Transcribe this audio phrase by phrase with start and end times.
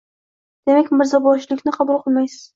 [0.69, 2.43] –Demak, mirzoboshilikni qabul qilmaysiz?